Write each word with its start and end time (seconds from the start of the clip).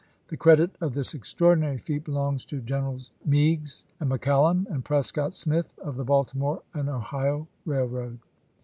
The 0.29 0.35
credit 0.37 0.71
of 0.81 0.95
this 0.95 1.13
extraordinary 1.13 1.77
feat 1.77 2.05
belongs 2.05 2.43
to 2.45 2.59
Generals 2.59 3.11
Meigs 3.23 3.85
and 3.99 4.09
McCallum 4.09 4.65
and 4.71 4.83
Prescott 4.83 5.31
Smith 5.31 5.77
of 5.77 5.95
the 5.95 6.03
Balti 6.03 6.33
more 6.33 6.63
and 6.73 6.89
Ohio 6.89 7.47
Eailroad. 7.67 8.17